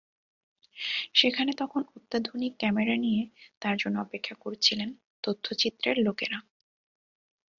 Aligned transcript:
সেখানে 1.15 1.51
তখন 1.53 1.81
অত্যাধুনিক 1.95 2.53
ক্যামেরা 2.57 2.95
নিয়ে 2.95 3.21
তাঁর 3.61 3.75
জন্য 3.77 3.95
অপেক্ষা 3.99 4.35
করছিলেন 4.39 4.89
তথ্যচিত্রের 5.23 5.97
লোকেরা। 5.99 6.37